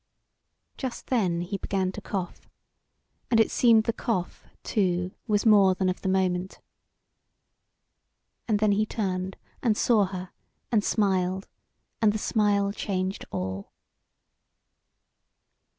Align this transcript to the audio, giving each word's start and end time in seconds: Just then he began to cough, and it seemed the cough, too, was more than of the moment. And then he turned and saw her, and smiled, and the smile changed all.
Just 0.77 1.11
then 1.11 1.41
he 1.41 1.59
began 1.59 1.91
to 1.91 2.01
cough, 2.01 2.49
and 3.29 3.39
it 3.39 3.51
seemed 3.51 3.83
the 3.83 3.93
cough, 3.93 4.45
too, 4.63 5.11
was 5.27 5.45
more 5.45 5.75
than 5.75 5.89
of 5.89 6.01
the 6.01 6.09
moment. 6.09 6.59
And 8.47 8.57
then 8.57 8.71
he 8.71 8.83
turned 8.87 9.37
and 9.61 9.77
saw 9.77 10.05
her, 10.05 10.31
and 10.71 10.83
smiled, 10.83 11.47
and 12.01 12.13
the 12.13 12.17
smile 12.17 12.71
changed 12.71 13.25
all. 13.29 13.73